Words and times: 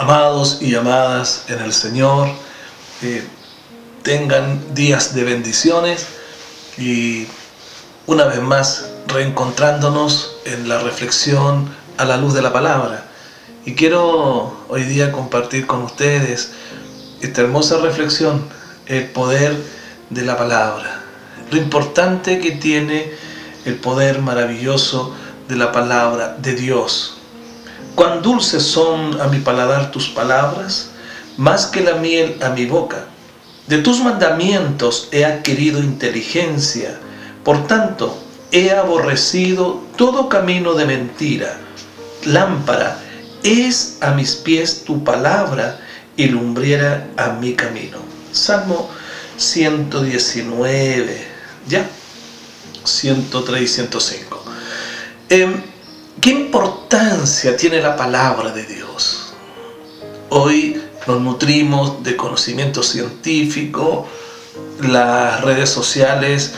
Amados 0.00 0.62
y 0.62 0.74
amadas 0.76 1.44
en 1.48 1.60
el 1.60 1.74
Señor, 1.74 2.30
eh, 3.02 3.22
tengan 4.02 4.74
días 4.74 5.14
de 5.14 5.24
bendiciones 5.24 6.06
y 6.78 7.26
una 8.06 8.24
vez 8.24 8.40
más 8.40 8.88
reencontrándonos 9.08 10.36
en 10.46 10.70
la 10.70 10.78
reflexión 10.78 11.68
a 11.98 12.06
la 12.06 12.16
luz 12.16 12.32
de 12.32 12.40
la 12.40 12.50
palabra. 12.50 13.08
Y 13.66 13.74
quiero 13.74 14.64
hoy 14.70 14.84
día 14.84 15.12
compartir 15.12 15.66
con 15.66 15.82
ustedes 15.82 16.52
esta 17.20 17.42
hermosa 17.42 17.76
reflexión, 17.76 18.48
el 18.86 19.04
poder 19.10 19.54
de 20.08 20.22
la 20.22 20.38
palabra, 20.38 21.02
lo 21.50 21.58
importante 21.58 22.38
que 22.38 22.52
tiene 22.52 23.12
el 23.66 23.74
poder 23.74 24.22
maravilloso 24.22 25.14
de 25.46 25.56
la 25.56 25.72
palabra 25.72 26.38
de 26.38 26.54
Dios 26.54 27.19
Cuán 27.94 28.22
dulces 28.22 28.62
son 28.62 29.20
a 29.20 29.26
mi 29.26 29.38
paladar 29.38 29.90
tus 29.90 30.08
palabras, 30.08 30.90
más 31.36 31.66
que 31.66 31.80
la 31.80 31.94
miel 31.94 32.36
a 32.42 32.50
mi 32.50 32.66
boca. 32.66 33.06
De 33.66 33.78
tus 33.78 34.00
mandamientos 34.00 35.08
he 35.12 35.24
adquirido 35.24 35.80
inteligencia, 35.80 36.98
por 37.44 37.66
tanto 37.66 38.18
he 38.50 38.70
aborrecido 38.72 39.82
todo 39.96 40.28
camino 40.28 40.74
de 40.74 40.86
mentira. 40.86 41.56
Lámpara 42.24 42.98
es 43.42 43.98
a 44.00 44.10
mis 44.10 44.34
pies 44.34 44.84
tu 44.84 45.04
palabra 45.04 45.78
y 46.16 46.26
lumbriera 46.26 47.08
a 47.16 47.30
mi 47.30 47.54
camino. 47.54 47.98
Salmo 48.32 48.90
119, 49.36 51.26
ya, 51.66 51.88
103 52.84 53.62
y 53.62 53.68
105. 53.68 54.44
¿Qué 56.20 56.32
importancia 56.32 57.56
tiene 57.56 57.80
la 57.80 57.96
palabra 57.96 58.50
de 58.50 58.64
Dios? 58.66 59.32
Hoy 60.28 60.78
nos 61.06 61.18
nutrimos 61.22 62.02
de 62.02 62.14
conocimiento 62.14 62.82
científico, 62.82 64.06
las 64.82 65.40
redes 65.40 65.70
sociales, 65.70 66.52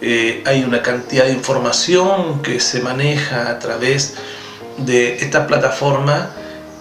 eh, 0.00 0.42
hay 0.46 0.64
una 0.64 0.80
cantidad 0.80 1.26
de 1.26 1.32
información 1.32 2.40
que 2.40 2.58
se 2.58 2.80
maneja 2.80 3.50
a 3.50 3.58
través 3.58 4.14
de 4.78 5.16
esta 5.16 5.46
plataforma, 5.46 6.30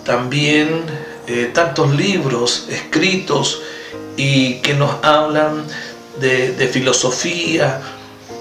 también 0.06 0.84
eh, 1.28 1.52
tantos 1.54 1.94
libros 1.94 2.68
escritos 2.70 3.62
y 4.16 4.62
que 4.62 4.74
nos 4.74 5.04
hablan 5.04 5.66
de, 6.22 6.70
filosofía, 6.72 7.82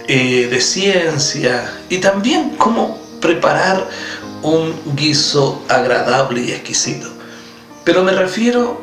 eh, 0.06 0.46
de 0.48 0.60
ciencia 0.60 1.72
y 1.88 1.98
también 1.98 2.50
cómo 2.50 2.99
preparar 3.20 3.88
un 4.42 4.74
guiso 4.96 5.62
agradable 5.68 6.42
y 6.42 6.52
exquisito. 6.52 7.08
Pero 7.84 8.02
me 8.02 8.12
refiero 8.12 8.82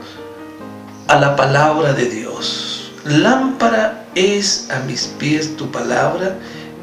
a 1.07 1.19
la 1.19 1.35
palabra 1.35 1.93
de 1.93 2.05
Dios. 2.05 2.91
Lámpara 3.05 4.05
es 4.15 4.67
a 4.69 4.79
mis 4.81 5.03
pies 5.17 5.55
tu 5.55 5.71
palabra 5.71 6.35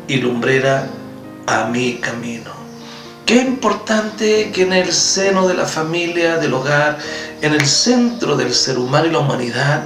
y 0.08 0.16
lumbrera 0.16 0.88
a 1.46 1.66
mi 1.66 1.94
camino. 1.94 2.50
Qué 3.26 3.36
importante 3.36 4.50
que 4.52 4.62
en 4.62 4.72
el 4.72 4.92
seno 4.92 5.48
de 5.48 5.54
la 5.54 5.64
familia, 5.64 6.36
del 6.36 6.52
hogar, 6.52 6.98
en 7.40 7.54
el 7.54 7.66
centro 7.66 8.36
del 8.36 8.52
ser 8.52 8.78
humano 8.78 9.06
y 9.06 9.10
la 9.10 9.18
humanidad, 9.18 9.84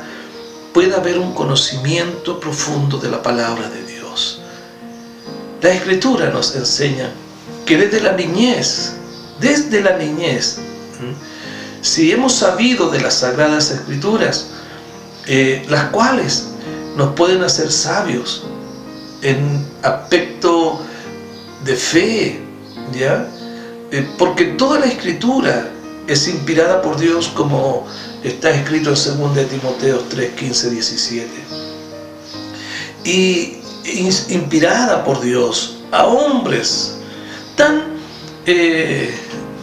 pueda 0.72 0.96
haber 0.96 1.18
un 1.18 1.34
conocimiento 1.34 2.40
profundo 2.40 2.98
de 2.98 3.10
la 3.10 3.22
palabra 3.22 3.68
de 3.68 3.84
Dios. 3.84 4.40
La 5.62 5.70
escritura 5.70 6.30
nos 6.30 6.54
enseña 6.54 7.10
que 7.68 7.76
desde 7.76 8.00
la 8.00 8.12
niñez, 8.12 8.94
desde 9.40 9.82
la 9.82 9.98
niñez, 9.98 10.56
si 11.82 12.10
hemos 12.10 12.32
sabido 12.32 12.88
de 12.88 12.98
las 12.98 13.18
Sagradas 13.18 13.70
Escrituras, 13.70 14.46
eh, 15.26 15.66
las 15.68 15.90
cuales 15.90 16.46
nos 16.96 17.12
pueden 17.12 17.42
hacer 17.42 17.70
sabios 17.70 18.44
en 19.20 19.66
aspecto 19.82 20.80
de 21.66 21.76
fe, 21.76 22.40
¿ya? 22.98 23.28
Eh, 23.90 24.08
porque 24.16 24.46
toda 24.46 24.80
la 24.80 24.86
Escritura 24.86 25.68
es 26.06 26.26
inspirada 26.26 26.80
por 26.80 26.98
Dios 26.98 27.28
como 27.28 27.86
está 28.24 28.48
escrito 28.48 28.94
en 28.94 29.34
2 29.34 29.46
Timoteo 29.46 29.98
3, 30.08 30.30
15, 30.32 30.70
17. 30.70 31.28
Y 33.04 33.58
inspirada 34.30 35.04
por 35.04 35.20
Dios 35.20 35.76
a 35.92 36.06
hombres 36.06 36.97
tan 37.58 37.82
eh, 38.46 39.14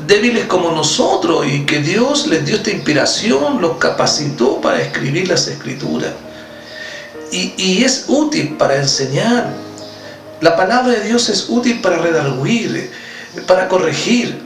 débiles 0.06 0.45
como 0.45 0.72
nosotros 0.72 1.47
y 1.47 1.66
que 1.66 1.79
Dios 1.79 2.28
les 2.28 2.45
dio 2.45 2.57
esta 2.57 2.69
inspiración, 2.69 3.59
los 3.59 3.78
capacitó 3.78 4.61
para 4.61 4.79
escribir 4.81 5.28
las 5.28 5.47
escrituras. 5.47 6.11
Y, 7.31 7.84
es 7.84 8.05
útil 8.07 8.55
para 8.57 8.78
enseñar. 8.78 9.50
La 10.39 10.55
palabra 10.55 10.94
de 10.94 11.01
Dios 11.01 11.28
es 11.28 11.50
útil 11.50 11.81
para 11.81 11.97
redarguir, 11.97 12.91
para 13.47 13.67
corregir, 13.67 14.39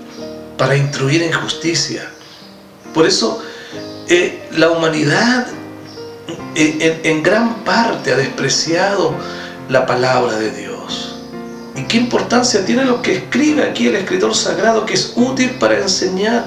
para 0.58 0.76
instruir 0.76 1.22
en 1.22 1.34
justicia. 1.34 2.10
Por 2.94 3.06
eso 3.06 3.44
eh, 4.08 4.48
la 4.54 4.72
humanidad 4.72 5.48
eh, 6.56 7.02
en 7.04 7.22
gran 7.22 7.64
parte 7.64 8.14
ha 8.14 8.18
despreciado 8.18 9.14
la 9.68 9.86
palabra 9.86 10.38
de 10.40 10.52
Dios. 10.52 10.69
¿Y 11.90 11.94
qué 11.94 11.98
importancia 11.98 12.64
tiene 12.64 12.86
lo 12.86 13.02
que 13.02 13.16
escribe 13.16 13.64
aquí 13.64 13.88
el 13.88 13.96
escritor 13.96 14.36
sagrado, 14.36 14.86
que 14.86 14.94
es 14.94 15.14
útil 15.16 15.50
para 15.60 15.80
enseñar, 15.80 16.46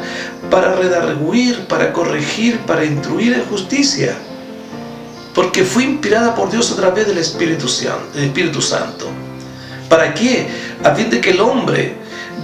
para 0.48 0.76
redarguir, 0.76 1.66
para 1.66 1.92
corregir, 1.92 2.60
para 2.60 2.84
instruir 2.84 3.32
en 3.32 3.44
justicia? 3.46 4.14
Porque 5.34 5.64
fue 5.64 5.82
inspirada 5.82 6.32
por 6.36 6.48
Dios 6.48 6.70
a 6.70 6.76
través 6.76 7.08
del 7.08 7.18
Espíritu 7.18 7.66
Santo. 8.62 9.08
¿Para 9.88 10.14
qué? 10.14 10.46
A 10.84 10.94
fin 10.94 11.10
de 11.10 11.20
que 11.20 11.30
el 11.30 11.40
hombre 11.40 11.96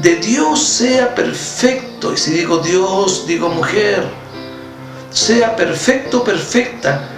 de 0.03 0.17
Dios 0.17 0.61
sea 0.61 1.15
perfecto. 1.15 2.13
Y 2.13 2.17
si 2.17 2.33
digo 2.33 2.59
Dios, 2.59 3.29
digo 3.29 3.49
mujer. 3.49 4.03
Sea 5.11 5.55
perfecto, 5.55 6.25
perfecta, 6.25 7.09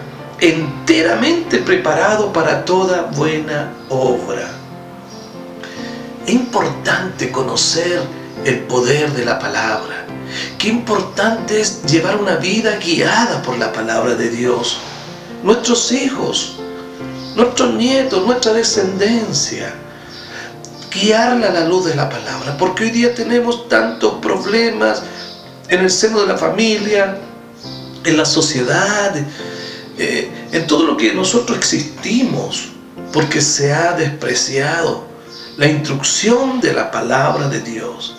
enteramente 0.40 1.56
preparado 1.56 2.30
para 2.34 2.66
toda 2.66 3.10
buena 3.14 3.72
obra. 3.88 4.59
Es 6.30 6.36
importante 6.36 7.32
conocer 7.32 8.02
el 8.44 8.60
poder 8.60 9.12
de 9.14 9.24
la 9.24 9.40
palabra. 9.40 10.06
Qué 10.60 10.68
importante 10.68 11.60
es 11.60 11.82
llevar 11.82 12.18
una 12.18 12.36
vida 12.36 12.76
guiada 12.76 13.42
por 13.42 13.58
la 13.58 13.72
palabra 13.72 14.14
de 14.14 14.30
Dios. 14.30 14.78
Nuestros 15.42 15.90
hijos, 15.90 16.54
nuestros 17.34 17.74
nietos, 17.74 18.24
nuestra 18.24 18.52
descendencia. 18.52 19.74
Guiarla 20.92 21.48
a 21.48 21.52
la 21.52 21.64
luz 21.64 21.86
de 21.86 21.96
la 21.96 22.08
palabra. 22.08 22.56
Porque 22.56 22.84
hoy 22.84 22.90
día 22.90 23.12
tenemos 23.12 23.68
tantos 23.68 24.20
problemas 24.22 25.02
en 25.68 25.80
el 25.80 25.90
seno 25.90 26.20
de 26.20 26.28
la 26.28 26.38
familia, 26.38 27.18
en 28.04 28.16
la 28.16 28.24
sociedad, 28.24 29.16
eh, 29.98 30.30
en 30.52 30.66
todo 30.68 30.86
lo 30.86 30.96
que 30.96 31.12
nosotros 31.12 31.58
existimos. 31.58 32.68
Porque 33.12 33.40
se 33.40 33.72
ha 33.72 33.94
despreciado 33.94 35.09
la 35.60 35.68
instrucción 35.68 36.58
de 36.58 36.72
la 36.72 36.90
palabra 36.90 37.46
de 37.46 37.60
Dios. 37.60 38.16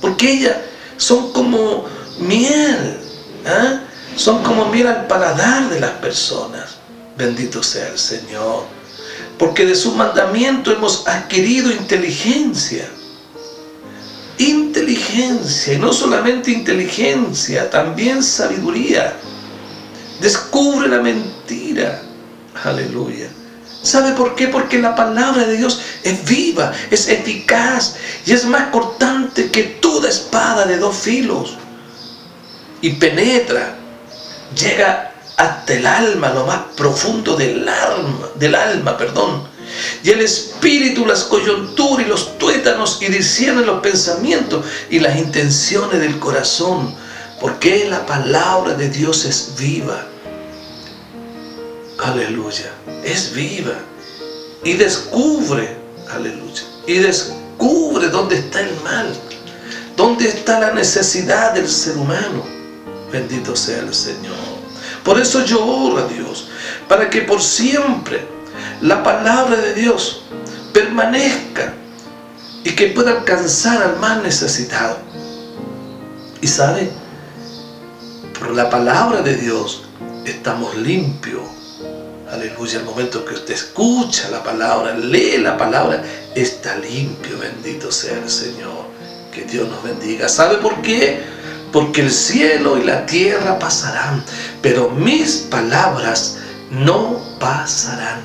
Porque 0.00 0.32
ellas 0.32 0.56
son 0.96 1.32
como 1.32 1.84
miel, 2.18 2.98
¿ah? 3.46 3.82
son 4.16 4.42
como 4.42 4.64
miel 4.66 4.88
al 4.88 5.06
paladar 5.06 5.70
de 5.70 5.78
las 5.78 5.92
personas. 5.92 6.78
Bendito 7.16 7.62
sea 7.62 7.86
el 7.86 7.98
Señor. 7.98 8.64
Porque 9.38 9.64
de 9.64 9.76
su 9.76 9.92
mandamiento 9.92 10.72
hemos 10.72 11.06
adquirido 11.06 11.70
inteligencia. 11.70 12.90
Inteligencia, 14.38 15.74
y 15.74 15.78
no 15.78 15.92
solamente 15.92 16.50
inteligencia, 16.50 17.70
también 17.70 18.24
sabiduría. 18.24 19.14
Descubre 20.20 20.88
la 20.88 20.98
mentira. 20.98 22.02
Aleluya 22.64 23.30
¿Sabe 23.82 24.12
por 24.12 24.34
qué? 24.34 24.48
Porque 24.48 24.78
la 24.78 24.94
palabra 24.94 25.44
de 25.44 25.56
Dios 25.56 25.80
es 26.02 26.24
viva, 26.24 26.72
es 26.90 27.08
eficaz 27.08 27.96
y 28.26 28.32
es 28.32 28.44
más 28.44 28.68
cortante 28.68 29.50
que 29.50 29.62
toda 29.62 30.08
espada 30.08 30.66
de 30.66 30.76
dos 30.76 30.96
filos. 30.96 31.56
Y 32.82 32.90
penetra, 32.90 33.76
llega 34.54 35.14
hasta 35.36 35.74
el 35.74 35.86
alma, 35.86 36.30
lo 36.30 36.46
más 36.46 36.60
profundo 36.76 37.36
del 37.36 37.66
alma, 37.66 38.28
del 38.34 38.54
alma, 38.54 38.98
perdón. 38.98 39.48
Y 40.02 40.10
el 40.10 40.20
espíritu, 40.20 41.06
las 41.06 41.24
coyunturas 41.24 42.04
y 42.04 42.08
los 42.08 42.38
tuétanos 42.38 42.98
y 43.00 43.06
discierne 43.06 43.62
los 43.62 43.80
pensamientos 43.80 44.66
y 44.90 44.98
las 44.98 45.16
intenciones 45.16 46.00
del 46.00 46.18
corazón. 46.18 46.94
Porque 47.40 47.88
la 47.88 48.04
palabra 48.04 48.74
de 48.74 48.90
Dios 48.90 49.24
es 49.24 49.54
viva 49.58 50.06
aleluya, 52.10 52.72
es 53.04 53.32
viva 53.34 53.74
y 54.64 54.74
descubre, 54.74 55.76
aleluya, 56.10 56.62
y 56.86 56.94
descubre 56.98 58.08
dónde 58.08 58.36
está 58.36 58.60
el 58.60 58.80
mal, 58.82 59.12
dónde 59.96 60.28
está 60.28 60.60
la 60.60 60.72
necesidad 60.72 61.54
del 61.54 61.68
ser 61.68 61.96
humano. 61.96 62.44
Bendito 63.12 63.56
sea 63.56 63.80
el 63.80 63.94
Señor. 63.94 64.36
Por 65.04 65.20
eso 65.20 65.44
yo 65.44 65.64
oro 65.64 65.98
a 65.98 66.08
Dios, 66.08 66.48
para 66.88 67.08
que 67.08 67.22
por 67.22 67.40
siempre 67.40 68.26
la 68.80 69.02
palabra 69.02 69.56
de 69.56 69.74
Dios 69.74 70.22
permanezca 70.72 71.74
y 72.64 72.70
que 72.72 72.88
pueda 72.88 73.12
alcanzar 73.12 73.82
al 73.82 73.98
más 73.98 74.22
necesitado. 74.22 74.98
Y 76.40 76.46
sabe, 76.46 76.90
por 78.38 78.50
la 78.54 78.70
palabra 78.70 79.22
de 79.22 79.36
Dios 79.36 79.84
estamos 80.24 80.76
limpios 80.76 81.49
Aleluya, 82.32 82.78
el 82.78 82.84
momento 82.84 83.24
que 83.24 83.34
usted 83.34 83.54
escucha 83.54 84.30
la 84.30 84.42
palabra, 84.42 84.96
lee 84.96 85.38
la 85.38 85.56
palabra, 85.58 86.00
está 86.34 86.76
limpio, 86.76 87.36
bendito 87.38 87.90
sea 87.90 88.18
el 88.18 88.30
Señor. 88.30 88.86
Que 89.32 89.42
Dios 89.42 89.68
nos 89.68 89.82
bendiga. 89.82 90.28
¿Sabe 90.28 90.58
por 90.58 90.80
qué? 90.80 91.22
Porque 91.72 92.02
el 92.02 92.12
cielo 92.12 92.78
y 92.78 92.84
la 92.84 93.04
tierra 93.04 93.58
pasarán, 93.58 94.24
pero 94.62 94.90
mis 94.90 95.38
palabras 95.50 96.38
no 96.70 97.20
pasarán. 97.40 98.22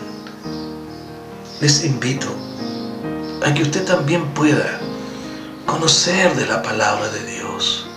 Les 1.60 1.84
invito 1.84 2.28
a 3.44 3.54
que 3.56 3.64
usted 3.64 3.86
también 3.86 4.34
pueda 4.36 4.80
conocer 5.66 6.36
de 6.36 6.46
la 6.46 6.62
palabra 6.62 7.10
de 7.10 7.26
Dios 7.26 7.88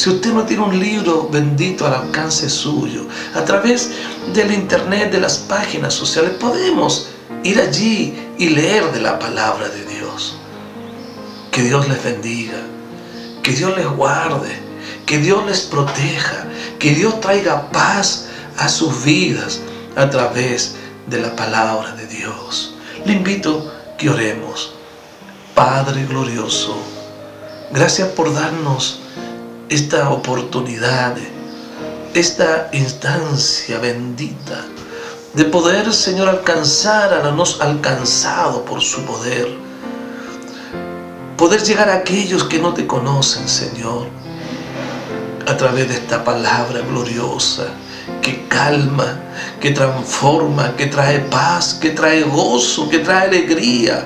si 0.00 0.08
usted 0.08 0.32
no 0.32 0.44
tiene 0.44 0.62
un 0.62 0.80
libro 0.80 1.28
bendito 1.30 1.86
al 1.86 1.92
alcance 1.92 2.48
suyo, 2.48 3.06
a 3.34 3.44
través 3.44 3.90
del 4.32 4.50
internet, 4.50 5.12
de 5.12 5.20
las 5.20 5.36
páginas 5.36 5.92
sociales, 5.92 6.30
podemos 6.40 7.08
ir 7.44 7.60
allí 7.60 8.14
y 8.38 8.48
leer 8.48 8.92
de 8.92 9.00
la 9.02 9.18
palabra 9.18 9.68
de 9.68 9.84
Dios. 9.84 10.38
Que 11.52 11.64
Dios 11.64 11.86
les 11.86 12.02
bendiga, 12.02 12.62
que 13.42 13.52
Dios 13.52 13.76
les 13.76 13.86
guarde, 13.88 14.58
que 15.04 15.18
Dios 15.18 15.44
les 15.44 15.60
proteja, 15.60 16.46
que 16.78 16.94
Dios 16.94 17.20
traiga 17.20 17.70
paz 17.70 18.28
a 18.56 18.70
sus 18.70 19.04
vidas 19.04 19.60
a 19.96 20.08
través 20.08 20.76
de 21.08 21.20
la 21.20 21.36
palabra 21.36 21.94
de 21.94 22.06
Dios. 22.06 22.74
Le 23.04 23.12
invito 23.12 23.70
que 23.98 24.08
oremos. 24.08 24.72
Padre 25.54 26.06
glorioso, 26.06 26.74
gracias 27.70 28.08
por 28.08 28.32
darnos 28.32 28.99
esta 29.70 30.10
oportunidad, 30.10 31.16
esta 32.12 32.68
instancia 32.72 33.78
bendita 33.78 34.64
de 35.32 35.44
poder, 35.44 35.92
Señor, 35.92 36.28
alcanzar 36.28 37.14
a 37.14 37.30
los 37.30 37.60
alcanzado 37.60 38.64
por 38.64 38.82
su 38.82 39.04
poder. 39.04 39.46
Poder 41.36 41.62
llegar 41.62 41.88
a 41.88 41.94
aquellos 41.94 42.44
que 42.44 42.58
no 42.58 42.74
te 42.74 42.84
conocen, 42.84 43.48
Señor, 43.48 44.08
a 45.46 45.56
través 45.56 45.88
de 45.88 45.94
esta 45.94 46.24
palabra 46.24 46.80
gloriosa 46.80 47.68
que 48.20 48.48
calma, 48.48 49.20
que 49.60 49.70
transforma, 49.70 50.74
que 50.76 50.86
trae 50.86 51.20
paz, 51.20 51.74
que 51.74 51.90
trae 51.90 52.22
gozo, 52.24 52.88
que 52.88 52.98
trae 52.98 53.28
alegría 53.28 54.04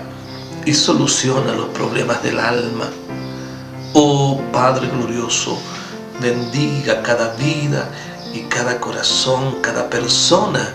y 0.67 0.75
soluciona 0.75 1.55
los 1.55 1.69
problemas 1.69 2.23
del 2.23 2.39
alma. 2.39 2.91
Oh 3.97 4.41
Padre 4.53 4.89
glorioso, 4.89 5.57
bendiga 6.21 7.01
cada 7.05 7.33
vida 7.35 7.89
y 8.33 8.41
cada 8.49 8.81
corazón, 8.81 9.63
cada 9.63 9.89
persona 9.89 10.75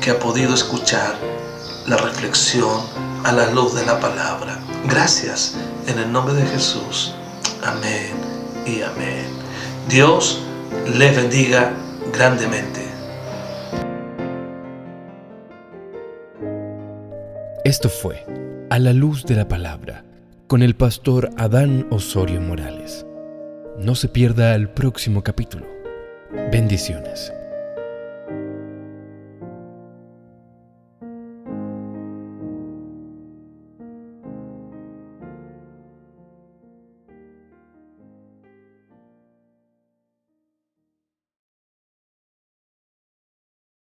que 0.00 0.10
ha 0.10 0.18
podido 0.18 0.54
escuchar 0.54 1.14
la 1.86 1.98
reflexión 1.98 2.80
a 3.22 3.32
la 3.32 3.50
luz 3.50 3.74
de 3.74 3.84
la 3.84 4.00
palabra. 4.00 4.58
Gracias 4.88 5.58
en 5.86 5.98
el 5.98 6.10
nombre 6.10 6.32
de 6.32 6.46
Jesús. 6.46 7.14
Amén 7.62 8.14
y 8.64 8.80
amén. 8.80 9.26
Dios 9.90 10.40
les 10.86 11.14
bendiga 11.14 11.74
grandemente. 12.14 12.80
Esto 17.62 17.90
fue 17.90 18.24
A 18.70 18.78
la 18.78 18.94
luz 18.94 19.26
de 19.26 19.34
la 19.34 19.48
palabra 19.48 20.02
con 20.54 20.62
el 20.62 20.76
pastor 20.76 21.30
Adán 21.36 21.84
Osorio 21.90 22.40
Morales. 22.40 23.04
No 23.76 23.96
se 23.96 24.06
pierda 24.06 24.54
el 24.54 24.70
próximo 24.70 25.24
capítulo. 25.24 25.66
Bendiciones. 26.52 27.32